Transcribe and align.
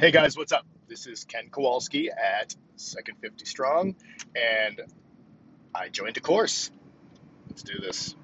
Hey 0.00 0.12
guys, 0.12 0.34
what's 0.34 0.50
up? 0.50 0.64
This 0.88 1.06
is 1.06 1.24
Ken 1.24 1.50
Kowalski 1.50 2.08
at 2.08 2.56
Second 2.76 3.18
50 3.20 3.44
Strong, 3.44 3.96
and 4.34 4.80
I 5.74 5.90
joined 5.90 6.16
a 6.16 6.20
course. 6.20 6.70
Let's 7.50 7.62
do 7.62 7.78
this. 7.78 8.14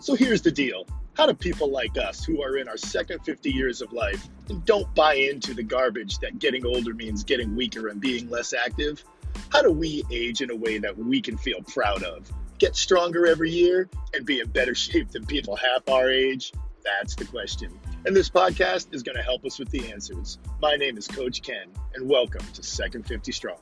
So 0.00 0.16
here's 0.16 0.42
the 0.42 0.50
deal. 0.50 0.84
How 1.16 1.26
do 1.26 1.34
people 1.34 1.70
like 1.70 1.96
us, 1.96 2.24
who 2.24 2.42
are 2.42 2.56
in 2.56 2.66
our 2.66 2.76
second 2.76 3.20
50 3.20 3.52
years 3.52 3.82
of 3.82 3.92
life 3.92 4.28
and 4.48 4.64
don't 4.64 4.92
buy 4.96 5.14
into 5.14 5.54
the 5.54 5.62
garbage 5.62 6.18
that 6.18 6.40
getting 6.40 6.66
older 6.66 6.92
means 6.92 7.22
getting 7.22 7.54
weaker 7.54 7.86
and 7.86 8.00
being 8.00 8.28
less 8.28 8.52
active, 8.52 9.04
how 9.50 9.62
do 9.62 9.70
we 9.70 10.02
age 10.10 10.42
in 10.42 10.50
a 10.50 10.56
way 10.56 10.78
that 10.78 10.98
we 10.98 11.20
can 11.20 11.36
feel 11.36 11.62
proud 11.62 12.02
of? 12.02 12.28
Get 12.58 12.74
stronger 12.74 13.24
every 13.24 13.52
year 13.52 13.88
and 14.14 14.26
be 14.26 14.40
in 14.40 14.48
better 14.48 14.74
shape 14.74 15.12
than 15.12 15.24
people 15.26 15.54
half 15.54 15.88
our 15.88 16.10
age? 16.10 16.52
That's 16.84 17.14
the 17.14 17.24
question. 17.24 17.78
And 18.04 18.16
this 18.16 18.28
podcast 18.28 18.92
is 18.92 19.04
going 19.04 19.14
to 19.14 19.22
help 19.22 19.44
us 19.44 19.60
with 19.60 19.70
the 19.70 19.92
answers. 19.92 20.38
My 20.60 20.74
name 20.74 20.98
is 20.98 21.06
Coach 21.06 21.42
Ken, 21.42 21.68
and 21.94 22.08
welcome 22.08 22.44
to 22.54 22.62
Second 22.64 23.06
50 23.06 23.30
Strong. 23.30 23.58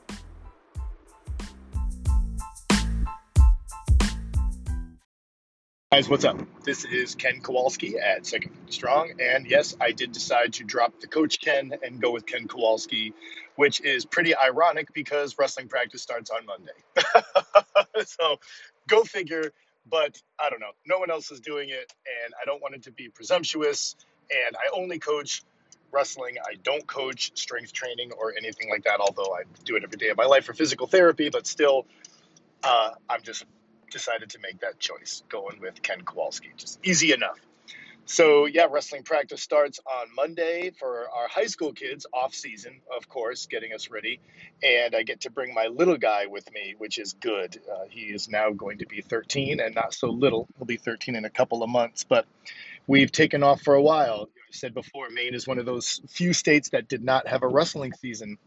Guys, 5.91 6.09
what's 6.09 6.25
up? 6.25 6.39
This 6.63 6.83
is 6.83 7.13
Ken 7.13 7.39
Kowalski 7.39 7.99
at 7.99 8.25
Second 8.25 8.55
50 8.55 8.71
Strong, 8.71 9.11
and 9.21 9.45
yes, 9.45 9.75
I 9.79 9.91
did 9.91 10.11
decide 10.11 10.53
to 10.53 10.63
drop 10.63 10.99
the 11.01 11.07
Coach 11.07 11.39
Ken 11.39 11.71
and 11.83 12.01
go 12.01 12.09
with 12.11 12.25
Ken 12.25 12.47
Kowalski, 12.47 13.13
which 13.57 13.79
is 13.81 14.05
pretty 14.05 14.35
ironic 14.35 14.91
because 14.93 15.37
wrestling 15.37 15.67
practice 15.67 16.01
starts 16.01 16.31
on 16.31 16.47
Monday. 16.47 16.71
so 18.05 18.37
go 18.87 19.03
figure. 19.03 19.51
But 19.89 20.21
I 20.39 20.49
don't 20.49 20.59
know. 20.59 20.71
No 20.85 20.99
one 20.99 21.09
else 21.09 21.31
is 21.31 21.39
doing 21.39 21.69
it, 21.69 21.93
and 22.25 22.33
I 22.41 22.45
don't 22.45 22.61
want 22.61 22.75
it 22.75 22.83
to 22.83 22.91
be 22.91 23.07
presumptuous. 23.07 23.95
And 24.29 24.55
I 24.57 24.77
only 24.77 24.99
coach 24.99 25.43
wrestling. 25.91 26.35
I 26.45 26.55
don't 26.61 26.85
coach 26.85 27.31
strength 27.35 27.71
training 27.71 28.11
or 28.11 28.33
anything 28.37 28.69
like 28.69 28.83
that, 28.83 28.99
although 28.99 29.33
I 29.33 29.43
do 29.63 29.77
it 29.77 29.83
every 29.83 29.97
day 29.97 30.09
of 30.09 30.17
my 30.17 30.25
life 30.25 30.45
for 30.45 30.53
physical 30.53 30.87
therapy. 30.87 31.29
But 31.29 31.47
still, 31.47 31.85
uh, 32.63 32.91
I'm 33.09 33.21
just 33.21 33.45
decided 33.91 34.31
to 34.31 34.39
make 34.39 34.59
that 34.59 34.79
choice, 34.79 35.23
going 35.29 35.61
with 35.61 35.81
Ken 35.81 36.01
Kowalski. 36.01 36.49
Just 36.57 36.79
easy 36.83 37.13
enough. 37.13 37.39
So 38.09 38.45
yeah, 38.45 38.67
wrestling 38.71 39.03
practice 39.03 39.41
starts 39.41 39.81
on 39.85 40.07
Monday 40.15 40.71
for 40.79 41.09
our 41.13 41.27
high 41.27 41.45
school 41.45 41.73
kids, 41.73 42.05
off 42.13 42.33
season, 42.33 42.79
of 42.95 43.09
course, 43.09 43.47
getting 43.47 43.73
us 43.73 43.89
ready. 43.91 44.21
And 44.63 44.95
I 44.95 45.03
get 45.03 45.19
to 45.21 45.29
bring 45.29 45.53
my 45.53 45.67
little 45.67 45.97
guy 45.97 46.25
with 46.25 46.49
me, 46.53 46.73
which 46.77 46.99
is 46.99 47.13
good. 47.19 47.59
Uh, 47.69 47.83
he 47.89 48.03
is 48.03 48.29
now 48.29 48.51
going 48.51 48.77
to 48.77 48.85
be 48.85 49.01
13 49.01 49.59
and 49.59 49.75
not 49.75 49.93
so 49.93 50.09
little. 50.09 50.47
He'll 50.57 50.65
be 50.65 50.77
13 50.77 51.17
in 51.17 51.25
a 51.25 51.29
couple 51.29 51.63
of 51.63 51.69
months, 51.69 52.05
but 52.05 52.25
we've 52.87 53.11
taken 53.11 53.43
off 53.43 53.61
for 53.61 53.73
a 53.73 53.81
while. 53.81 54.29
I 54.37 54.51
said 54.51 54.73
before, 54.73 55.09
Maine 55.09 55.35
is 55.35 55.45
one 55.45 55.59
of 55.59 55.65
those 55.65 55.99
few 56.07 56.31
states 56.31 56.69
that 56.69 56.87
did 56.87 57.03
not 57.03 57.27
have 57.27 57.43
a 57.43 57.47
wrestling 57.47 57.91
season. 57.91 58.37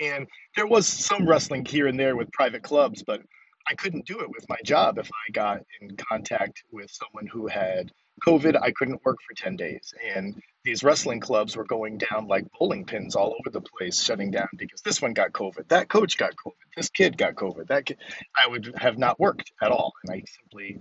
And 0.00 0.26
there 0.56 0.66
was 0.66 0.88
some 0.88 1.28
wrestling 1.28 1.64
here 1.64 1.86
and 1.86 1.98
there 1.98 2.16
with 2.16 2.32
private 2.32 2.64
clubs, 2.64 3.04
but 3.04 3.22
I 3.68 3.74
couldn't 3.74 4.06
do 4.06 4.20
it 4.20 4.30
with 4.30 4.48
my 4.48 4.58
job 4.64 4.98
if 4.98 5.10
I 5.10 5.30
got 5.32 5.62
in 5.80 5.96
contact 5.96 6.64
with 6.70 6.90
someone 6.90 7.26
who 7.26 7.46
had 7.46 7.92
COVID, 8.26 8.60
I 8.60 8.70
couldn't 8.72 9.04
work 9.04 9.18
for 9.26 9.34
10 9.34 9.56
days. 9.56 9.94
And 10.14 10.40
these 10.64 10.84
wrestling 10.84 11.20
clubs 11.20 11.56
were 11.56 11.64
going 11.64 11.98
down 11.98 12.28
like 12.28 12.46
bowling 12.58 12.84
pins 12.84 13.16
all 13.16 13.34
over 13.38 13.50
the 13.50 13.60
place, 13.60 14.02
shutting 14.02 14.30
down 14.30 14.48
because 14.56 14.80
this 14.82 15.02
one 15.02 15.12
got 15.12 15.32
COVID, 15.32 15.68
that 15.68 15.88
coach 15.88 16.16
got 16.18 16.34
COVID, 16.36 16.52
this 16.76 16.90
kid 16.90 17.16
got 17.16 17.34
COVID, 17.34 17.66
that 17.68 17.86
kid, 17.86 17.98
I 18.36 18.46
would 18.48 18.74
have 18.76 18.98
not 18.98 19.18
worked 19.18 19.52
at 19.60 19.72
all. 19.72 19.92
And 20.04 20.14
I 20.14 20.22
simply 20.40 20.80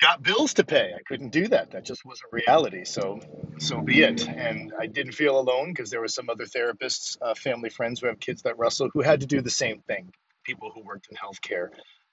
got 0.00 0.22
bills 0.22 0.54
to 0.54 0.64
pay. 0.64 0.92
I 0.94 1.02
couldn't 1.06 1.30
do 1.30 1.48
that. 1.48 1.70
That 1.70 1.84
just 1.84 2.04
wasn't 2.04 2.32
reality. 2.32 2.84
So, 2.84 3.20
so 3.58 3.80
be 3.80 4.02
it. 4.02 4.28
And 4.28 4.72
I 4.78 4.86
didn't 4.86 5.12
feel 5.12 5.38
alone 5.38 5.72
because 5.72 5.90
there 5.90 6.00
were 6.00 6.08
some 6.08 6.28
other 6.28 6.46
therapists, 6.46 7.16
uh, 7.22 7.34
family 7.34 7.70
friends 7.70 8.00
who 8.00 8.06
have 8.08 8.18
kids 8.18 8.42
that 8.42 8.58
wrestle 8.58 8.90
who 8.92 9.02
had 9.02 9.20
to 9.20 9.26
do 9.26 9.40
the 9.40 9.50
same 9.50 9.80
thing. 9.80 10.12
People 10.48 10.72
who 10.74 10.80
worked 10.80 11.08
in 11.10 11.16
healthcare. 11.18 11.68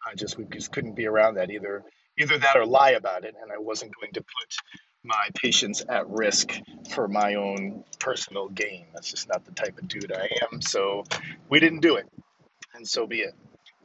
I 0.06 0.14
just 0.14 0.38
we 0.38 0.44
just 0.44 0.70
couldn't 0.74 0.94
be 0.94 1.08
around 1.08 1.36
that 1.36 1.50
either 1.50 1.86
either 2.20 2.38
that 2.38 2.58
or 2.58 2.66
lie 2.66 2.92
about 2.92 3.24
it. 3.24 3.34
And 3.42 3.50
I 3.50 3.60
wasn't 3.60 3.94
going 3.96 4.12
to 4.12 4.20
put 4.20 4.56
my 5.06 5.30
patients 5.36 5.86
at 5.88 6.10
risk 6.10 6.52
for 6.90 7.08
my 7.08 7.36
own 7.36 7.86
personal 7.98 8.50
gain. 8.50 8.88
That's 8.94 9.10
just 9.10 9.30
not 9.30 9.46
the 9.46 9.54
type 9.54 9.78
of 9.78 9.88
dude 9.88 10.12
I 10.12 10.28
am. 10.52 10.62
So 10.62 11.06
we 11.48 11.62
didn't 11.62 11.80
do 11.80 11.96
it. 11.96 12.10
And 12.74 12.86
so 12.86 13.08
be 13.08 13.20
it. 13.20 13.34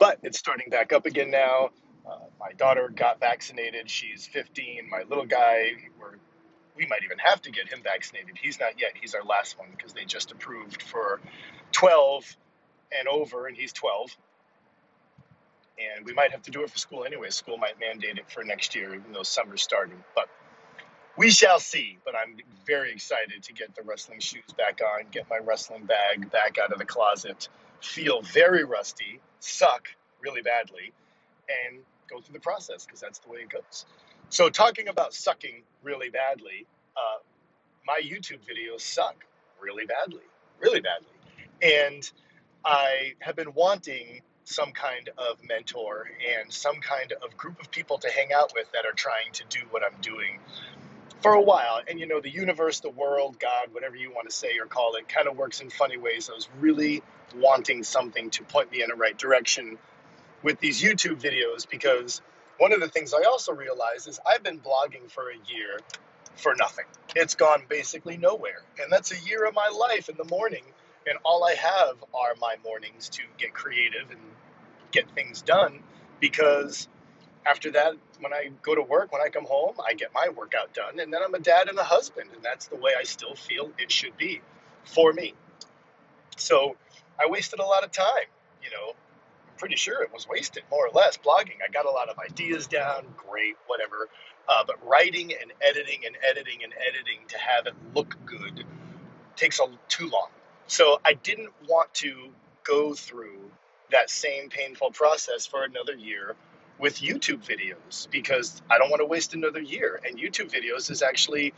But 0.00 0.19
it's 0.25 0.41
starting 0.41 0.69
back 0.69 0.93
up 0.93 1.06
again 1.06 1.31
now. 1.31 1.71
Uh, 2.05 2.19
my 2.41 2.50
daughter 2.56 2.88
got 2.93 3.21
vaccinated. 3.21 3.88
She's 3.88 4.27
15. 4.27 4.88
My 4.91 5.05
little 5.09 5.27
guy, 5.27 5.75
we 6.77 6.87
might 6.87 7.05
even 7.05 7.19
have 7.19 7.41
to 7.43 7.53
get 7.53 7.69
him 7.69 7.82
vaccinated. 7.84 8.37
He's 8.43 8.59
not 8.59 8.81
yet. 8.81 8.94
He's 9.00 9.15
our 9.15 9.22
last 9.22 9.61
one 9.61 9.69
because 9.77 9.93
they 9.93 10.06
just 10.06 10.32
approved 10.32 10.82
for 10.82 11.21
12 11.71 12.37
and 12.99 13.06
over, 13.06 13.47
and 13.47 13.56
he's 13.56 13.72
12 13.72 14.17
and 15.80 16.04
we 16.04 16.12
might 16.12 16.32
have 16.32 16.42
to 16.42 16.50
do 16.50 16.62
it 16.62 16.70
for 16.70 16.78
school 16.78 17.04
anyway. 17.04 17.30
School 17.30 17.56
might 17.56 17.78
mandate 17.80 18.18
it 18.18 18.30
for 18.30 18.44
next 18.44 18.74
year, 18.74 18.94
even 18.94 19.12
though 19.12 19.22
summer's 19.22 19.62
starting. 19.62 20.02
But 20.14 20.28
we 21.16 21.30
shall 21.30 21.58
see. 21.60 21.98
But 22.04 22.14
I'm 22.14 22.36
very 22.66 22.92
excited 22.92 23.42
to 23.42 23.52
get 23.52 23.74
the 23.74 23.82
wrestling 23.82 24.20
shoes 24.20 24.44
back 24.56 24.80
on, 24.82 25.06
get 25.10 25.28
my 25.28 25.38
wrestling 25.38 25.84
bag 25.86 26.30
back 26.30 26.58
out 26.62 26.72
of 26.72 26.78
the 26.78 26.84
closet, 26.84 27.48
feel 27.80 28.22
very 28.22 28.64
rusty, 28.64 29.20
suck 29.40 29.88
really 30.20 30.42
badly, 30.42 30.92
and 31.66 31.80
go 32.08 32.20
through 32.20 32.34
the 32.34 32.40
process 32.40 32.84
because 32.84 33.00
that's 33.00 33.19
the 33.20 33.28
way 33.28 33.40
it 33.40 33.48
goes. 33.48 33.86
So, 34.28 34.48
talking 34.48 34.88
about 34.88 35.12
sucking 35.12 35.62
really 35.82 36.08
badly, 36.10 36.66
uh, 36.96 37.19
my 37.86 38.00
YouTube 38.04 38.40
videos 38.46 38.80
suck 38.80 39.16
really 39.60 39.86
badly, 39.86 40.22
really 40.60 40.80
badly. 40.80 41.08
And 41.62 42.10
I 42.64 43.14
have 43.20 43.36
been 43.36 43.52
wanting 43.54 44.22
some 44.50 44.72
kind 44.72 45.11
of 45.16 45.38
mentor 45.49 46.11
and 46.37 46.53
some 46.53 46.81
kind 46.81 47.12
of 47.12 47.37
group 47.37 47.61
of 47.61 47.71
people 47.71 47.99
to 47.99 48.11
hang 48.11 48.33
out 48.33 48.53
with 48.55 48.71
that 48.72 48.84
are 48.84 48.93
trying 48.93 49.33
to 49.33 49.44
do 49.49 49.61
what 49.71 49.83
I'm 49.84 50.00
doing 50.00 50.38
for 51.22 51.33
a 51.33 51.41
while. 51.41 51.81
And 51.88 52.00
you 52.00 52.06
know, 52.06 52.21
the 52.21 52.31
universe, 52.31 52.81
the 52.81 52.91
world, 52.91 53.38
God, 53.38 53.72
whatever 53.72 53.97
you 53.97 54.11
want 54.11 54.28
to 54.28 54.34
say 54.34 54.59
or 54.59 54.66
call 54.66 54.97
it, 54.97 55.09
kind 55.09 55.28
of 55.28 55.37
works 55.37 55.61
in 55.61 55.71
funny 55.71 55.97
ways. 55.97 56.28
I 56.31 56.34
was 56.34 56.49
really 56.59 57.03
wanting 57.37 57.84
something 57.84 58.31
to 58.31 58.43
point 58.44 58.72
me 58.72 58.83
in 58.83 58.88
the 58.88 58.97
right 58.97 59.16
direction 59.16 59.78
with 60.43 60.59
these 60.61 60.82
YouTube 60.82 61.21
videos 61.21 61.69
because 61.69 62.21
one 62.59 62.72
of 62.72 62.81
the 62.81 62.88
things 62.88 63.15
I 63.15 63.22
also 63.22 63.53
realized 63.53 64.09
is 64.09 64.19
I've 64.27 64.43
been 64.43 64.61
blogging 64.61 65.11
for 65.11 65.31
a 65.31 65.34
year 65.53 65.78
for 66.37 66.55
nothing. 66.56 66.87
It's 67.15 67.34
gone 67.34 67.62
basically 67.69 68.17
nowhere. 68.17 68.62
And 68.82 68.91
that's 68.91 69.12
a 69.12 69.28
year 69.28 69.44
of 69.47 69.55
my 69.55 69.69
life 69.69 70.09
in 70.09 70.17
the 70.17 70.25
morning. 70.25 70.65
And 71.09 71.19
all 71.25 71.44
I 71.44 71.55
have 71.55 71.97
are 72.15 72.34
my 72.41 72.56
mornings 72.65 73.09
to 73.11 73.22
get 73.38 73.55
creative 73.55 74.11
and 74.11 74.21
get 74.92 75.10
things 75.14 75.42
done 75.42 75.80
because 76.20 76.88
after 77.46 77.70
that, 77.72 77.94
when 78.20 78.32
I 78.32 78.50
go 78.62 78.74
to 78.74 78.82
work, 78.82 79.12
when 79.12 79.22
I 79.22 79.28
come 79.28 79.46
home, 79.46 79.74
I 79.84 79.94
get 79.94 80.12
my 80.14 80.28
workout 80.28 80.74
done, 80.74 81.00
and 81.00 81.12
then 81.12 81.20
I'm 81.24 81.34
a 81.34 81.38
dad 81.38 81.68
and 81.68 81.78
a 81.78 81.84
husband, 81.84 82.30
and 82.34 82.42
that's 82.44 82.66
the 82.66 82.76
way 82.76 82.92
I 82.98 83.04
still 83.04 83.34
feel 83.34 83.70
it 83.78 83.90
should 83.90 84.16
be 84.16 84.40
for 84.84 85.12
me. 85.12 85.34
So 86.36 86.76
I 87.18 87.28
wasted 87.28 87.60
a 87.60 87.64
lot 87.64 87.84
of 87.84 87.92
time, 87.92 88.28
you 88.62 88.70
know. 88.70 88.90
I'm 88.90 89.56
pretty 89.56 89.76
sure 89.76 90.02
it 90.02 90.12
was 90.12 90.28
wasted, 90.28 90.62
more 90.70 90.86
or 90.86 90.90
less. 90.90 91.16
Blogging, 91.16 91.58
I 91.66 91.70
got 91.72 91.86
a 91.86 91.90
lot 91.90 92.08
of 92.08 92.18
ideas 92.18 92.66
down, 92.66 93.04
great, 93.16 93.56
whatever. 93.66 94.08
Uh, 94.48 94.64
but 94.66 94.86
writing 94.86 95.32
and 95.40 95.52
editing 95.62 96.00
and 96.06 96.16
editing 96.28 96.64
and 96.64 96.72
editing 96.72 97.20
to 97.28 97.38
have 97.38 97.66
it 97.66 97.74
look 97.94 98.16
good 98.26 98.64
takes 99.36 99.60
a, 99.60 99.66
too 99.88 100.08
long. 100.08 100.28
So 100.66 101.00
I 101.04 101.14
didn't 101.14 101.50
want 101.68 101.92
to 101.94 102.30
go 102.64 102.94
through 102.94 103.50
that 103.90 104.10
same 104.10 104.48
painful 104.48 104.90
process 104.90 105.46
for 105.46 105.64
another 105.64 105.94
year 105.94 106.34
with 106.78 107.00
YouTube 107.00 107.44
videos 107.44 108.10
because 108.10 108.62
I 108.70 108.78
don't 108.78 108.90
want 108.90 109.00
to 109.00 109.06
waste 109.06 109.34
another 109.34 109.60
year. 109.60 110.00
And 110.04 110.19
YouTube 110.19 110.50
videos 110.50 110.90
is 110.90 111.02
actually 111.02 111.52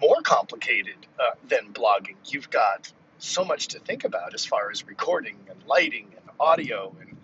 more 0.00 0.20
complicated 0.22 1.06
uh, 1.18 1.34
than 1.48 1.72
blogging. 1.72 2.16
You've 2.24 2.50
got 2.50 2.92
so 3.18 3.44
much 3.44 3.68
to 3.68 3.80
think 3.80 4.04
about 4.04 4.34
as 4.34 4.44
far 4.44 4.70
as 4.70 4.86
recording 4.86 5.36
and 5.50 5.60
lighting 5.66 6.08
and 6.16 6.30
audio 6.38 6.94
and 7.00 7.16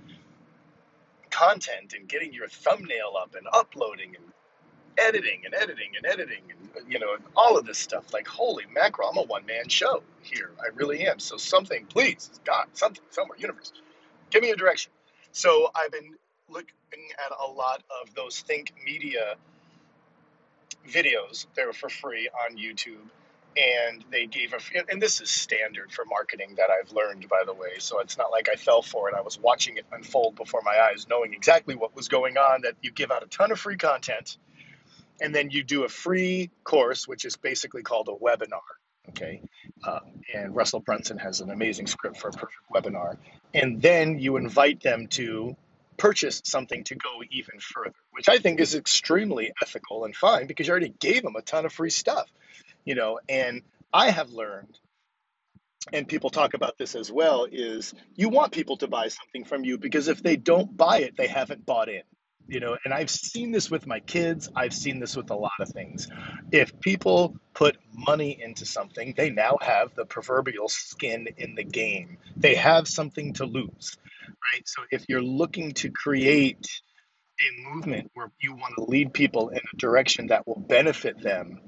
content 1.30 1.94
and 1.96 2.08
getting 2.08 2.32
your 2.32 2.48
thumbnail 2.48 3.14
up 3.20 3.34
and 3.34 3.46
uploading 3.52 4.14
and 4.16 4.24
editing 4.98 5.42
and 5.44 5.54
editing 5.54 5.90
and 5.96 6.06
editing 6.06 6.42
and 6.50 6.92
you 6.92 6.98
know 6.98 7.16
all 7.36 7.58
of 7.58 7.66
this 7.66 7.78
stuff 7.78 8.12
like 8.12 8.28
holy 8.28 8.64
mackerel 8.72 9.08
i'm 9.10 9.18
a 9.18 9.22
one-man 9.22 9.68
show 9.68 10.00
here 10.22 10.52
i 10.60 10.68
really 10.76 11.04
am 11.04 11.18
so 11.18 11.36
something 11.36 11.84
please 11.86 12.30
god 12.44 12.66
something 12.74 13.02
somewhere 13.10 13.36
universe 13.38 13.72
give 14.34 14.42
me 14.44 14.52
a 14.52 14.56
direction. 14.56 14.92
So 15.32 15.70
I've 15.76 15.92
been 15.92 16.16
looking 16.50 16.70
at 17.26 17.32
a 17.32 17.52
lot 17.52 17.84
of 18.02 18.14
those 18.16 18.40
Think 18.40 18.74
Media 18.86 19.36
videos. 20.88 21.46
They're 21.56 21.72
for 21.74 21.90
free 21.90 22.28
on 22.48 22.58
YouTube. 22.58 23.00
and 23.56 24.04
they 24.10 24.26
gave 24.26 24.54
a 24.54 24.60
and 24.90 25.00
this 25.02 25.20
is 25.22 25.30
standard 25.30 25.92
for 25.92 26.04
marketing 26.06 26.56
that 26.58 26.70
I've 26.70 26.92
learned 26.92 27.28
by 27.28 27.44
the 27.46 27.54
way 27.54 27.78
so 27.78 28.00
it's 28.00 28.18
not 28.18 28.32
like 28.32 28.48
I 28.50 28.56
fell 28.56 28.82
for 28.82 29.10
it 29.10 29.16
I 29.16 29.22
was 29.22 29.38
watching 29.40 29.78
it 29.78 29.86
unfold 29.92 30.36
before 30.36 30.62
my 30.64 30.76
eyes 30.90 31.06
knowing 31.10 31.34
exactly 31.34 31.76
what 31.76 31.96
was 31.96 32.08
going 32.08 32.38
on 32.38 32.62
that 32.62 32.74
you 32.82 32.92
give 32.92 33.12
out 33.12 33.22
a 33.22 33.28
ton 33.28 33.52
of 33.52 33.60
free 33.60 33.78
content 33.78 34.38
and 35.20 35.34
then 35.34 35.50
you 35.50 35.64
do 35.64 35.84
a 35.84 35.90
free 35.90 36.50
course 36.64 37.08
which 37.08 37.24
is 37.26 37.36
basically 37.36 37.82
called 37.82 38.08
a 38.08 38.24
webinar 38.24 38.60
okay 39.10 39.40
uh, 39.84 40.00
and 40.34 40.54
Russell 40.54 40.80
Brunson 40.80 41.18
has 41.18 41.40
an 41.40 41.50
amazing 41.50 41.86
script 41.86 42.18
for 42.18 42.28
a 42.28 42.32
perfect 42.32 42.62
webinar. 42.72 43.16
And 43.52 43.80
then 43.80 44.18
you 44.18 44.36
invite 44.36 44.80
them 44.82 45.08
to 45.08 45.56
purchase 45.96 46.42
something 46.44 46.84
to 46.84 46.94
go 46.96 47.22
even 47.30 47.60
further 47.60 47.94
which 48.10 48.28
I 48.28 48.38
think 48.38 48.60
is 48.60 48.74
extremely 48.74 49.52
ethical 49.62 50.04
and 50.04 50.14
fine 50.14 50.46
because 50.46 50.66
you 50.66 50.72
already 50.72 50.94
gave 50.98 51.22
them 51.22 51.36
a 51.36 51.42
ton 51.42 51.64
of 51.64 51.72
free 51.72 51.90
stuff 51.90 52.28
you 52.84 52.94
know. 52.94 53.20
And 53.28 53.62
i 53.92 54.10
have 54.10 54.30
learned 54.30 54.78
and 55.92 56.08
people 56.08 56.30
talk 56.30 56.54
about 56.54 56.78
this 56.78 56.94
as 56.94 57.12
well 57.12 57.46
is 57.50 57.94
you 58.14 58.28
want 58.28 58.52
people 58.52 58.76
to 58.78 58.88
buy 58.88 59.08
something 59.08 59.44
from 59.44 59.64
you 59.64 59.78
because 59.78 60.08
if 60.08 60.22
they 60.22 60.36
don't 60.36 60.76
buy 60.76 60.98
it 60.98 61.16
they 61.16 61.26
haven't 61.26 61.64
bought 61.64 61.88
in 61.88 62.02
you 62.46 62.60
know 62.60 62.76
and 62.84 62.92
i've 62.92 63.10
seen 63.10 63.52
this 63.52 63.70
with 63.70 63.86
my 63.86 64.00
kids. 64.00 64.50
I've 64.54 64.74
seen 64.74 65.00
this 65.00 65.16
with 65.16 65.30
a 65.30 65.34
lot 65.36 65.52
of 65.60 65.68
things. 65.68 66.08
If 66.52 66.78
people 66.80 67.36
put 67.54 67.76
money 67.92 68.38
into 68.40 68.66
something 68.66 69.14
they 69.16 69.30
now 69.30 69.58
have 69.60 69.94
the 69.94 70.04
proverbial 70.04 70.68
skin 70.68 71.28
in 71.36 71.54
the 71.54 71.64
game. 71.64 72.18
They 72.36 72.54
have 72.56 72.88
something 72.88 73.34
to 73.34 73.44
lose 73.44 73.96
right? 74.52 74.66
So 74.66 74.82
if 74.90 75.04
you're 75.08 75.22
looking 75.22 75.72
to 75.74 75.90
create 75.90 76.66
a 77.40 77.74
movement 77.74 78.10
where 78.14 78.30
you 78.40 78.54
want 78.54 78.74
to 78.76 78.84
lead 78.84 79.12
people 79.12 79.48
in 79.48 79.58
a 79.58 79.76
direction 79.76 80.28
that 80.28 80.46
will 80.46 80.60
benefit 80.60 81.20
them 81.20 81.60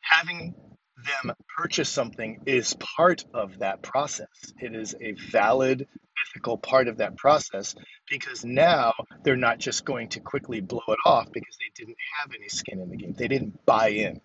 having 0.00 0.54
them 0.96 1.34
purchase 1.56 1.88
something 1.88 2.40
is 2.46 2.74
part 2.74 3.24
of 3.32 3.60
that 3.60 3.82
process. 3.82 4.28
It 4.60 4.74
is 4.74 4.94
a 5.00 5.12
valid 5.12 5.86
ethical 6.26 6.58
part 6.58 6.88
of 6.88 6.98
that 6.98 7.16
process 7.16 7.74
because 8.08 8.44
now 8.44 8.92
they're 9.22 9.36
not 9.36 9.58
just 9.58 9.84
going 9.84 10.08
to 10.10 10.20
quickly 10.20 10.60
blow 10.60 10.82
it 10.88 10.98
off 11.04 11.30
because 11.32 11.56
they 11.58 11.70
didn't 11.74 11.98
have 12.20 12.32
any 12.34 12.48
skin 12.48 12.80
in 12.80 12.90
the 12.90 12.96
game. 12.96 13.14
They 13.16 13.28
didn't 13.28 13.64
buy 13.66 13.88
in 13.88 14.20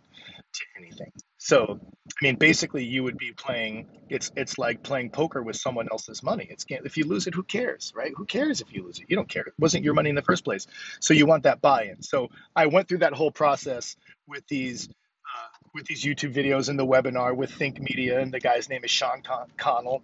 to 0.54 0.64
anything. 0.78 1.12
So, 1.38 1.80
I 1.82 2.26
mean, 2.26 2.36
basically, 2.36 2.86
you 2.86 3.04
would 3.04 3.18
be 3.18 3.34
playing. 3.34 3.88
It's 4.10 4.32
it's 4.38 4.58
like 4.58 4.82
playing 4.84 5.10
poker 5.10 5.42
with 5.42 5.58
someone 5.58 5.88
else's 5.92 6.24
money. 6.24 6.48
It's 6.50 6.66
if 6.70 6.96
you 6.96 7.06
lose 7.06 7.28
it, 7.28 7.34
who 7.34 7.44
cares, 7.44 7.92
right? 7.96 8.14
Who 8.16 8.26
cares 8.26 8.62
if 8.62 8.72
you 8.72 8.84
lose 8.84 9.00
it? 9.00 9.06
You 9.10 9.16
don't 9.16 9.28
care. 9.28 9.44
It 9.44 9.54
wasn't 9.60 9.84
your 9.84 9.94
money 9.94 10.10
in 10.10 10.16
the 10.16 10.22
first 10.22 10.46
place. 10.46 10.68
So 11.00 11.14
you 11.14 11.26
want 11.26 11.44
that 11.44 11.62
buy-in. 11.62 12.02
So 12.02 12.30
I 12.56 12.68
went 12.68 12.88
through 12.88 13.00
that 13.00 13.14
whole 13.14 13.32
process 13.32 13.98
with 14.28 14.48
these 14.48 14.88
uh, 14.88 15.58
with 15.74 15.86
these 15.86 16.04
YouTube 16.04 16.34
videos 16.34 16.70
and 16.70 16.80
the 16.80 16.86
webinar 16.86 17.36
with 17.36 17.52
Think 17.52 17.80
Media, 17.82 18.20
and 18.20 18.32
the 18.32 18.40
guy's 18.40 18.70
name 18.70 18.84
is 18.84 18.92
Sean 18.92 19.22
Con- 19.22 19.52
Cannell. 19.58 20.02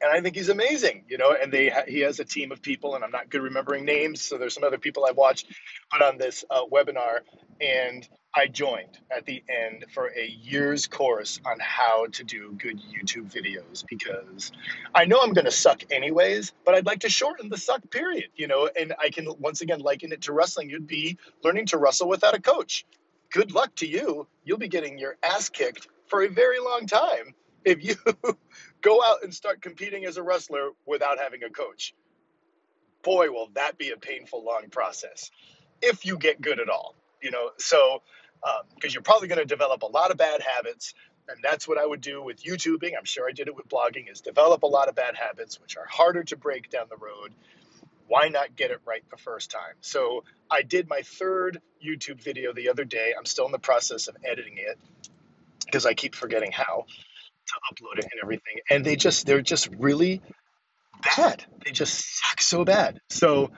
And 0.00 0.10
I 0.10 0.20
think 0.20 0.36
he's 0.36 0.48
amazing, 0.48 1.04
you 1.08 1.18
know. 1.18 1.34
And 1.40 1.52
they 1.52 1.72
he 1.88 2.00
has 2.00 2.20
a 2.20 2.24
team 2.24 2.52
of 2.52 2.62
people, 2.62 2.94
and 2.94 3.04
I'm 3.04 3.10
not 3.10 3.30
good 3.30 3.42
remembering 3.42 3.84
names, 3.84 4.22
so 4.22 4.38
there's 4.38 4.54
some 4.54 4.64
other 4.64 4.78
people 4.78 5.04
I've 5.04 5.16
watched 5.16 5.52
put 5.90 6.02
on 6.02 6.18
this 6.18 6.44
uh, 6.50 6.64
webinar, 6.72 7.20
and 7.60 8.08
I 8.34 8.46
joined 8.46 8.98
at 9.14 9.26
the 9.26 9.42
end 9.48 9.84
for 9.92 10.08
a 10.08 10.26
year's 10.26 10.86
course 10.86 11.40
on 11.44 11.58
how 11.60 12.06
to 12.12 12.24
do 12.24 12.56
good 12.58 12.80
YouTube 12.80 13.30
videos 13.32 13.84
because 13.86 14.52
I 14.94 15.04
know 15.04 15.20
I'm 15.22 15.34
going 15.34 15.44
to 15.44 15.50
suck 15.50 15.82
anyways, 15.90 16.52
but 16.64 16.74
I'd 16.74 16.86
like 16.86 17.00
to 17.00 17.10
shorten 17.10 17.50
the 17.50 17.58
suck 17.58 17.90
period, 17.90 18.30
you 18.36 18.46
know. 18.46 18.68
And 18.78 18.94
I 19.00 19.10
can 19.10 19.26
once 19.38 19.60
again 19.60 19.80
liken 19.80 20.12
it 20.12 20.22
to 20.22 20.32
wrestling. 20.32 20.70
You'd 20.70 20.86
be 20.86 21.18
learning 21.44 21.66
to 21.66 21.78
wrestle 21.78 22.08
without 22.08 22.34
a 22.34 22.40
coach 22.40 22.86
good 23.32 23.52
luck 23.52 23.74
to 23.76 23.86
you. 23.86 24.26
You'll 24.44 24.58
be 24.58 24.68
getting 24.68 24.98
your 24.98 25.16
ass 25.22 25.48
kicked 25.48 25.88
for 26.06 26.22
a 26.22 26.28
very 26.28 26.60
long 26.60 26.86
time 26.86 27.34
if 27.64 27.82
you 27.84 27.96
go 28.82 29.02
out 29.02 29.22
and 29.22 29.32
start 29.32 29.62
competing 29.62 30.04
as 30.04 30.16
a 30.16 30.22
wrestler 30.22 30.70
without 30.86 31.18
having 31.18 31.42
a 31.44 31.50
coach. 31.50 31.94
Boy, 33.02 33.30
will 33.30 33.48
that 33.54 33.78
be 33.78 33.90
a 33.90 33.96
painful, 33.96 34.44
long 34.44 34.68
process 34.70 35.30
if 35.80 36.04
you 36.04 36.18
get 36.18 36.40
good 36.40 36.60
at 36.60 36.68
all. 36.68 36.94
You 37.20 37.30
know, 37.30 37.50
so 37.58 38.02
because 38.74 38.90
um, 38.90 38.94
you're 38.94 39.02
probably 39.02 39.28
going 39.28 39.40
to 39.40 39.44
develop 39.44 39.82
a 39.82 39.86
lot 39.86 40.10
of 40.10 40.16
bad 40.16 40.40
habits. 40.42 40.94
And 41.28 41.38
that's 41.42 41.68
what 41.68 41.78
I 41.78 41.86
would 41.86 42.00
do 42.00 42.20
with 42.22 42.42
YouTubing. 42.42 42.92
I'm 42.98 43.04
sure 43.04 43.28
I 43.28 43.32
did 43.32 43.46
it 43.46 43.54
with 43.54 43.68
blogging 43.68 44.10
is 44.10 44.20
develop 44.20 44.64
a 44.64 44.66
lot 44.66 44.88
of 44.88 44.96
bad 44.96 45.14
habits, 45.14 45.60
which 45.60 45.76
are 45.76 45.86
harder 45.88 46.24
to 46.24 46.36
break 46.36 46.68
down 46.68 46.86
the 46.90 46.96
road 46.96 47.32
why 48.12 48.28
not 48.28 48.54
get 48.56 48.70
it 48.70 48.78
right 48.84 49.02
the 49.10 49.16
first 49.16 49.50
time? 49.50 49.74
So 49.80 50.24
I 50.50 50.60
did 50.60 50.86
my 50.86 51.00
third 51.00 51.62
YouTube 51.82 52.22
video 52.22 52.52
the 52.52 52.68
other 52.68 52.84
day. 52.84 53.14
I'm 53.16 53.24
still 53.24 53.46
in 53.46 53.52
the 53.52 53.58
process 53.58 54.06
of 54.06 54.16
editing 54.22 54.58
it 54.58 54.78
because 55.64 55.86
I 55.86 55.94
keep 55.94 56.14
forgetting 56.14 56.52
how 56.52 56.84
to 57.46 57.54
upload 57.70 57.98
it 57.98 58.04
and 58.04 58.20
everything. 58.22 58.58
And 58.70 58.84
they 58.84 58.96
just, 58.96 59.26
they're 59.26 59.42
just 59.42 59.68
really 59.78 60.22
bad. 61.16 61.44
They 61.64 61.72
just 61.72 62.18
suck 62.18 62.40
so 62.40 62.64
bad. 62.64 63.00
So 63.10 63.50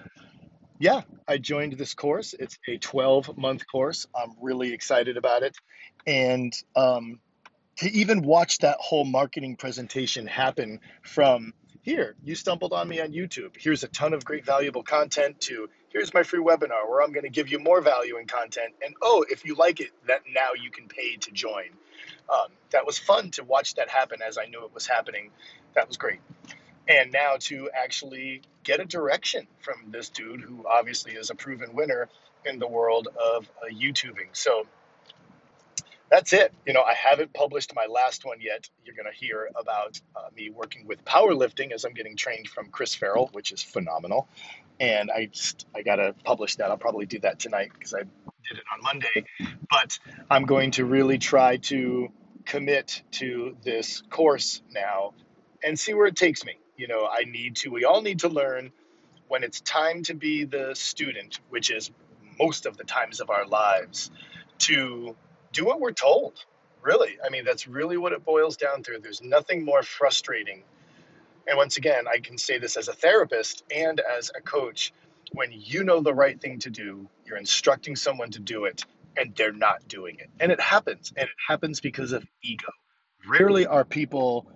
yeah, 0.78 1.02
I 1.28 1.38
joined 1.38 1.74
this 1.74 1.94
course. 1.94 2.34
It's 2.38 2.58
a 2.68 2.78
12 2.78 3.36
month 3.38 3.64
course. 3.70 4.06
I'm 4.14 4.34
really 4.40 4.72
excited 4.72 5.16
about 5.16 5.42
it. 5.42 5.56
And 6.06 6.52
um, 6.76 7.20
to 7.78 7.90
even 7.90 8.22
watch 8.22 8.58
that 8.58 8.76
whole 8.80 9.04
marketing 9.04 9.56
presentation 9.56 10.26
happen 10.26 10.80
from 11.02 11.52
here, 11.82 12.16
you 12.22 12.34
stumbled 12.34 12.72
on 12.72 12.88
me 12.88 13.00
on 13.00 13.12
YouTube. 13.12 13.56
Here's 13.58 13.84
a 13.84 13.88
ton 13.88 14.14
of 14.14 14.24
great 14.24 14.44
valuable 14.44 14.82
content 14.82 15.40
to 15.42 15.68
here's 15.94 16.12
my 16.12 16.24
free 16.24 16.40
webinar 16.40 16.88
where 16.88 17.00
I'm 17.00 17.12
going 17.12 17.24
to 17.24 17.30
give 17.30 17.48
you 17.48 17.60
more 17.60 17.80
value 17.80 18.18
and 18.18 18.28
content. 18.28 18.74
And 18.84 18.94
oh, 19.00 19.24
if 19.30 19.44
you 19.46 19.54
like 19.54 19.80
it, 19.80 19.92
that 20.08 20.22
now 20.34 20.50
you 20.60 20.70
can 20.70 20.88
pay 20.88 21.16
to 21.16 21.30
join. 21.30 21.70
Um, 22.28 22.48
that 22.70 22.84
was 22.84 22.98
fun 22.98 23.30
to 23.32 23.44
watch 23.44 23.76
that 23.76 23.88
happen 23.88 24.20
as 24.20 24.36
I 24.36 24.46
knew 24.46 24.64
it 24.64 24.74
was 24.74 24.86
happening. 24.86 25.30
That 25.74 25.88
was 25.88 25.96
great. 25.96 26.20
And 26.88 27.12
now 27.12 27.36
to 27.40 27.70
actually 27.72 28.42
get 28.64 28.80
a 28.80 28.84
direction 28.84 29.46
from 29.60 29.90
this 29.90 30.08
dude 30.08 30.40
who 30.40 30.66
obviously 30.68 31.12
is 31.12 31.30
a 31.30 31.34
proven 31.34 31.74
winner 31.74 32.08
in 32.44 32.58
the 32.58 32.66
world 32.66 33.08
of 33.08 33.48
uh, 33.62 33.72
YouTubing. 33.72 34.28
So 34.32 34.66
that's 36.10 36.32
it. 36.32 36.52
You 36.66 36.72
know, 36.72 36.82
I 36.82 36.94
haven't 36.94 37.32
published 37.32 37.74
my 37.74 37.86
last 37.86 38.24
one 38.24 38.40
yet. 38.40 38.68
You're 38.84 38.94
going 38.94 39.10
to 39.10 39.16
hear 39.16 39.48
about 39.58 40.00
uh, 40.14 40.28
me 40.36 40.50
working 40.50 40.86
with 40.86 41.04
powerlifting 41.04 41.72
as 41.72 41.84
I'm 41.84 41.94
getting 41.94 42.16
trained 42.16 42.48
from 42.48 42.70
Chris 42.70 42.94
Farrell, 42.94 43.30
which 43.32 43.52
is 43.52 43.62
phenomenal. 43.62 44.28
And 44.80 45.10
I 45.10 45.26
just, 45.26 45.66
I 45.74 45.82
got 45.82 45.96
to 45.96 46.14
publish 46.24 46.56
that. 46.56 46.70
I'll 46.70 46.76
probably 46.76 47.06
do 47.06 47.20
that 47.20 47.38
tonight 47.38 47.70
because 47.72 47.94
I 47.94 48.00
did 48.00 48.58
it 48.58 48.64
on 48.72 48.82
Monday. 48.82 49.24
But 49.70 49.98
I'm 50.30 50.44
going 50.44 50.72
to 50.72 50.84
really 50.84 51.18
try 51.18 51.56
to 51.58 52.08
commit 52.44 53.02
to 53.12 53.56
this 53.62 54.02
course 54.10 54.62
now 54.70 55.14
and 55.62 55.78
see 55.78 55.94
where 55.94 56.06
it 56.06 56.16
takes 56.16 56.44
me. 56.44 56.58
You 56.76 56.88
know, 56.88 57.08
I 57.10 57.24
need 57.24 57.56
to, 57.56 57.70
we 57.70 57.84
all 57.84 58.02
need 58.02 58.20
to 58.20 58.28
learn 58.28 58.72
when 59.28 59.42
it's 59.42 59.60
time 59.60 60.02
to 60.04 60.14
be 60.14 60.44
the 60.44 60.74
student, 60.74 61.40
which 61.48 61.70
is 61.70 61.90
most 62.38 62.66
of 62.66 62.76
the 62.76 62.84
times 62.84 63.20
of 63.20 63.30
our 63.30 63.46
lives, 63.46 64.10
to 64.58 65.16
do 65.54 65.64
what 65.64 65.80
we're 65.80 65.92
told. 65.92 66.44
Really. 66.82 67.16
I 67.24 67.30
mean, 67.30 67.44
that's 67.46 67.66
really 67.66 67.96
what 67.96 68.12
it 68.12 68.24
boils 68.24 68.58
down 68.58 68.82
to. 68.82 68.98
There's 69.02 69.22
nothing 69.22 69.64
more 69.64 69.82
frustrating. 69.82 70.62
And 71.48 71.56
once 71.56 71.78
again, 71.78 72.04
I 72.06 72.18
can 72.18 72.36
say 72.36 72.58
this 72.58 72.76
as 72.76 72.88
a 72.88 72.92
therapist 72.92 73.64
and 73.74 74.00
as 74.00 74.30
a 74.36 74.42
coach. 74.42 74.92
When 75.32 75.50
you 75.52 75.84
know 75.84 76.00
the 76.00 76.12
right 76.12 76.38
thing 76.38 76.58
to 76.60 76.70
do, 76.70 77.08
you're 77.24 77.38
instructing 77.38 77.96
someone 77.96 78.30
to 78.32 78.40
do 78.40 78.66
it, 78.66 78.84
and 79.16 79.34
they're 79.34 79.52
not 79.52 79.88
doing 79.88 80.16
it. 80.18 80.28
And 80.38 80.52
it 80.52 80.60
happens. 80.60 81.12
And 81.16 81.24
it 81.24 81.34
happens 81.48 81.80
because 81.80 82.12
of 82.12 82.26
ego. 82.42 82.70
Rarely 83.26 83.66
are 83.66 83.84
people 83.84 84.46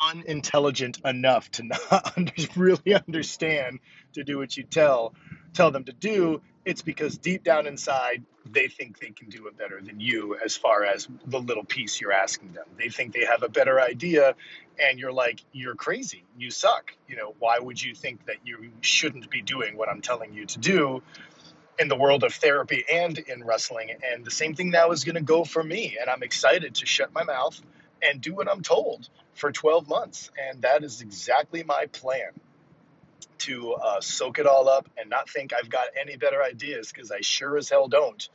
unintelligent 0.00 1.00
enough 1.04 1.50
to 1.52 1.64
not 1.64 2.14
really 2.56 2.94
understand 2.94 3.80
to 4.14 4.24
do 4.24 4.38
what 4.38 4.56
you 4.56 4.64
tell 4.64 5.14
tell 5.54 5.70
them 5.70 5.84
to 5.84 5.92
do 5.92 6.40
it's 6.64 6.82
because 6.82 7.18
deep 7.18 7.42
down 7.42 7.66
inside 7.66 8.22
they 8.50 8.68
think 8.68 8.98
they 8.98 9.10
can 9.10 9.28
do 9.28 9.46
it 9.46 9.56
better 9.56 9.80
than 9.80 10.00
you 10.00 10.36
as 10.44 10.56
far 10.56 10.84
as 10.84 11.08
the 11.26 11.38
little 11.38 11.64
piece 11.64 12.00
you're 12.00 12.12
asking 12.12 12.52
them. 12.52 12.64
They 12.76 12.88
think 12.88 13.14
they 13.14 13.24
have 13.24 13.42
a 13.42 13.48
better 13.48 13.80
idea 13.80 14.34
and 14.80 14.98
you're 14.98 15.12
like 15.12 15.40
you're 15.52 15.74
crazy. 15.74 16.24
You 16.36 16.50
suck. 16.50 16.92
You 17.08 17.16
know 17.16 17.34
why 17.38 17.58
would 17.58 17.82
you 17.82 17.94
think 17.94 18.26
that 18.26 18.36
you 18.44 18.70
shouldn't 18.80 19.30
be 19.30 19.42
doing 19.42 19.76
what 19.76 19.88
i'm 19.88 20.00
telling 20.00 20.32
you 20.34 20.46
to 20.46 20.58
do 20.58 21.02
in 21.78 21.88
the 21.88 21.96
world 21.96 22.24
of 22.24 22.34
therapy 22.34 22.84
and 22.90 23.16
in 23.18 23.44
wrestling? 23.44 23.90
And 24.12 24.24
the 24.24 24.30
same 24.30 24.54
thing 24.54 24.70
now 24.70 24.90
is 24.90 25.04
going 25.04 25.16
to 25.16 25.22
go 25.22 25.44
for 25.44 25.62
me 25.62 25.96
and 26.00 26.10
i'm 26.10 26.22
excited 26.22 26.74
to 26.76 26.86
shut 26.86 27.12
my 27.14 27.22
mouth 27.22 27.60
and 28.02 28.20
do 28.20 28.34
what 28.34 28.50
i'm 28.50 28.62
told 28.62 29.08
for 29.34 29.50
12 29.50 29.88
months. 29.88 30.30
And 30.50 30.62
that 30.62 30.84
is 30.84 31.00
exactly 31.00 31.62
my 31.62 31.86
plan 31.86 32.32
to 33.38 33.72
uh, 33.74 34.00
soak 34.00 34.38
it 34.38 34.46
all 34.46 34.68
up 34.68 34.88
and 34.96 35.10
not 35.10 35.28
think 35.28 35.52
I've 35.52 35.70
got 35.70 35.86
any 36.00 36.16
better 36.16 36.42
ideas 36.42 36.92
because 36.92 37.10
I 37.10 37.20
sure 37.20 37.56
as 37.56 37.68
hell 37.68 37.88
don't. 37.88 38.28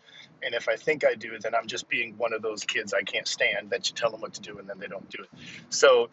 And 0.43 0.53
if 0.53 0.69
I 0.69 0.75
think 0.75 1.05
I 1.05 1.15
do, 1.15 1.37
then 1.39 1.55
I'm 1.55 1.67
just 1.67 1.89
being 1.89 2.15
one 2.17 2.33
of 2.33 2.41
those 2.41 2.63
kids 2.63 2.93
I 2.93 3.01
can't 3.01 3.27
stand 3.27 3.71
that 3.71 3.89
you 3.89 3.95
tell 3.95 4.11
them 4.11 4.21
what 4.21 4.33
to 4.35 4.41
do 4.41 4.59
and 4.59 4.69
then 4.69 4.79
they 4.79 4.87
don't 4.87 5.09
do 5.09 5.23
it. 5.23 5.29
So 5.69 6.09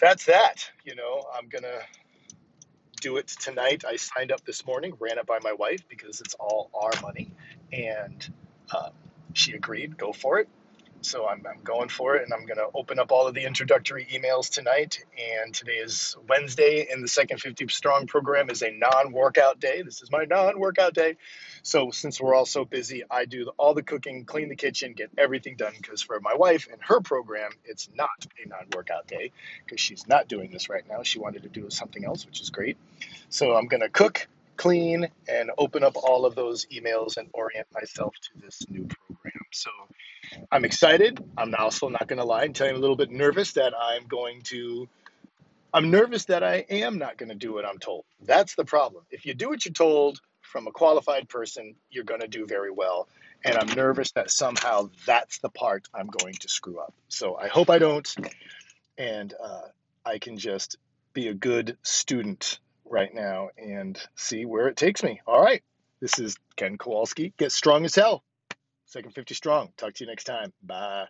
that's 0.00 0.26
that. 0.26 0.70
You 0.84 0.94
know, 0.94 1.24
I'm 1.36 1.48
going 1.48 1.64
to 1.64 1.80
do 3.00 3.16
it 3.16 3.28
tonight. 3.28 3.84
I 3.86 3.96
signed 3.96 4.32
up 4.32 4.44
this 4.44 4.66
morning, 4.66 4.94
ran 4.98 5.18
it 5.18 5.26
by 5.26 5.38
my 5.42 5.52
wife 5.52 5.82
because 5.88 6.20
it's 6.20 6.34
all 6.34 6.70
our 6.74 6.92
money. 7.02 7.32
And 7.72 8.28
um, 8.74 8.90
she 9.32 9.52
agreed, 9.52 9.96
go 9.96 10.12
for 10.12 10.38
it. 10.38 10.48
So 11.02 11.26
I'm, 11.26 11.44
I'm 11.48 11.62
going 11.62 11.88
for 11.88 12.16
it, 12.16 12.24
and 12.24 12.32
I'm 12.32 12.46
going 12.46 12.58
to 12.58 12.68
open 12.74 12.98
up 12.98 13.10
all 13.10 13.26
of 13.26 13.34
the 13.34 13.44
introductory 13.44 14.06
emails 14.12 14.50
tonight. 14.50 15.04
And 15.42 15.54
today 15.54 15.76
is 15.76 16.16
Wednesday, 16.28 16.88
and 16.90 17.02
the 17.02 17.08
second 17.08 17.40
50 17.40 17.68
Strong 17.68 18.06
program 18.06 18.50
is 18.50 18.62
a 18.62 18.70
non-workout 18.70 19.60
day. 19.60 19.82
This 19.82 20.02
is 20.02 20.10
my 20.10 20.24
non-workout 20.24 20.94
day. 20.94 21.16
So 21.62 21.90
since 21.90 22.20
we're 22.20 22.34
all 22.34 22.46
so 22.46 22.64
busy, 22.64 23.04
I 23.10 23.24
do 23.24 23.50
all 23.56 23.74
the 23.74 23.82
cooking, 23.82 24.24
clean 24.24 24.48
the 24.48 24.56
kitchen, 24.56 24.92
get 24.92 25.10
everything 25.16 25.56
done. 25.56 25.72
Because 25.76 26.02
for 26.02 26.20
my 26.20 26.34
wife 26.34 26.68
and 26.70 26.80
her 26.82 27.00
program, 27.00 27.52
it's 27.64 27.88
not 27.94 28.10
a 28.44 28.48
non-workout 28.48 29.06
day 29.06 29.32
because 29.64 29.80
she's 29.80 30.06
not 30.06 30.28
doing 30.28 30.50
this 30.50 30.68
right 30.68 30.84
now. 30.88 31.02
She 31.02 31.18
wanted 31.18 31.42
to 31.44 31.48
do 31.48 31.70
something 31.70 32.04
else, 32.04 32.26
which 32.26 32.40
is 32.40 32.50
great. 32.50 32.76
So 33.30 33.54
I'm 33.56 33.68
going 33.68 33.82
to 33.82 33.88
cook, 33.88 34.28
clean, 34.56 35.08
and 35.28 35.50
open 35.56 35.82
up 35.82 35.96
all 35.96 36.26
of 36.26 36.34
those 36.34 36.66
emails 36.66 37.16
and 37.16 37.28
orient 37.32 37.68
myself 37.72 38.14
to 38.16 38.40
this 38.44 38.62
new 38.68 38.86
program. 38.86 39.29
So 39.52 39.70
I'm 40.50 40.64
excited. 40.64 41.22
I'm 41.36 41.54
also 41.54 41.88
not 41.88 42.06
going 42.06 42.18
to 42.18 42.24
lie 42.24 42.44
and 42.44 42.54
tell 42.54 42.66
you 42.66 42.72
I'm 42.72 42.78
a 42.78 42.80
little 42.80 42.96
bit 42.96 43.10
nervous 43.10 43.52
that 43.52 43.72
I'm 43.78 44.06
going 44.06 44.42
to. 44.44 44.88
I'm 45.72 45.90
nervous 45.90 46.24
that 46.26 46.42
I 46.42 46.64
am 46.68 46.98
not 46.98 47.16
going 47.16 47.28
to 47.28 47.34
do 47.34 47.52
what 47.52 47.64
I'm 47.64 47.78
told. 47.78 48.04
That's 48.22 48.54
the 48.56 48.64
problem. 48.64 49.04
If 49.10 49.24
you 49.24 49.34
do 49.34 49.48
what 49.48 49.64
you're 49.64 49.72
told 49.72 50.20
from 50.40 50.66
a 50.66 50.72
qualified 50.72 51.28
person, 51.28 51.76
you're 51.90 52.04
going 52.04 52.20
to 52.20 52.28
do 52.28 52.46
very 52.46 52.70
well. 52.72 53.08
And 53.44 53.56
I'm 53.56 53.68
nervous 53.76 54.10
that 54.12 54.30
somehow 54.30 54.90
that's 55.06 55.38
the 55.38 55.48
part 55.48 55.86
I'm 55.94 56.08
going 56.08 56.34
to 56.34 56.48
screw 56.48 56.78
up. 56.78 56.92
So 57.08 57.36
I 57.36 57.48
hope 57.48 57.70
I 57.70 57.78
don't. 57.78 58.12
And 58.98 59.32
uh, 59.42 59.68
I 60.04 60.18
can 60.18 60.38
just 60.38 60.76
be 61.12 61.28
a 61.28 61.34
good 61.34 61.76
student 61.82 62.58
right 62.84 63.14
now 63.14 63.50
and 63.56 63.98
see 64.16 64.44
where 64.44 64.68
it 64.68 64.76
takes 64.76 65.02
me. 65.02 65.20
All 65.26 65.40
right. 65.40 65.62
This 66.00 66.18
is 66.18 66.36
Ken 66.56 66.78
Kowalski. 66.78 67.32
Get 67.36 67.52
strong 67.52 67.84
as 67.84 67.94
hell. 67.94 68.24
Second 68.90 69.12
50 69.12 69.34
strong. 69.34 69.72
Talk 69.76 69.94
to 69.94 70.04
you 70.04 70.10
next 70.10 70.24
time. 70.24 70.52
Bye. 70.64 71.06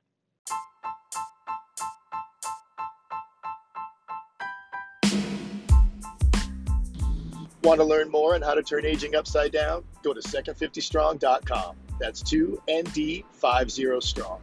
Want 7.62 7.80
to 7.80 7.84
learn 7.84 8.10
more 8.10 8.34
on 8.34 8.42
how 8.42 8.52
to 8.52 8.62
turn 8.62 8.84
aging 8.84 9.14
upside 9.14 9.52
down? 9.52 9.82
Go 10.02 10.12
to 10.12 10.20
second50strong.com. 10.20 11.76
That's 11.98 12.22
2ND50 12.22 14.02
strong. 14.02 14.40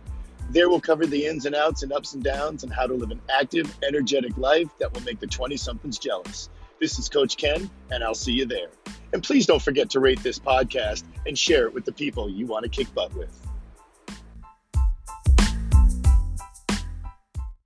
There 0.49 0.69
we'll 0.69 0.81
cover 0.81 1.05
the 1.05 1.27
ins 1.27 1.45
and 1.45 1.53
outs 1.53 1.83
and 1.83 1.93
ups 1.93 2.13
and 2.13 2.23
downs 2.23 2.63
and 2.63 2.73
how 2.73 2.87
to 2.87 2.95
live 2.95 3.11
an 3.11 3.21
active, 3.31 3.71
energetic 3.87 4.35
life 4.37 4.69
that 4.79 4.91
will 4.91 5.01
make 5.01 5.19
the 5.19 5.27
20 5.27 5.57
somethings 5.57 5.99
jealous. 5.99 6.49
This 6.79 6.97
is 6.97 7.07
Coach 7.07 7.37
Ken, 7.37 7.69
and 7.91 8.03
I'll 8.03 8.15
see 8.15 8.33
you 8.33 8.47
there. 8.47 8.69
And 9.13 9.23
please 9.23 9.45
don't 9.45 9.61
forget 9.61 9.89
to 9.91 9.99
rate 9.99 10.21
this 10.21 10.39
podcast 10.39 11.03
and 11.25 11.37
share 11.37 11.65
it 11.65 11.73
with 11.73 11.85
the 11.85 11.91
people 11.91 12.29
you 12.29 12.45
want 12.45 12.63
to 12.63 12.69
kick 12.69 12.93
butt 12.93 13.13
with. 13.15 13.46